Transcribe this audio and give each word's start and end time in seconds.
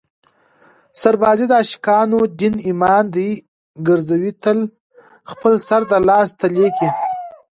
سربازي 1.01 1.45
د 1.47 1.51
عاشقانو 1.59 2.19
دین 2.39 2.53
ایمان 2.67 3.03
دی 3.15 3.29
ګرزوي 3.87 4.31
تل 4.43 4.59
خپل 5.31 5.53
سر 5.67 5.81
د 5.91 5.93
لاس 6.07 6.27
تلي 6.39 6.67
کې 6.77 6.89